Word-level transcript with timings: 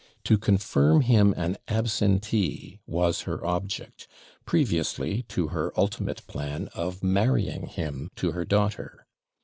To 0.23 0.39
confirm 0.39 1.01
him 1.01 1.31
an 1.37 1.57
absentee 1.67 2.79
was 2.87 3.21
her 3.29 3.45
object 3.45 4.07
previously 4.45 5.21
to 5.27 5.49
her 5.49 5.71
ultimate 5.79 6.25
plan 6.25 6.69
of 6.73 7.03
marrying 7.03 7.67
him 7.67 8.09
to 8.15 8.31
her 8.31 8.43
daughter. 8.43 9.05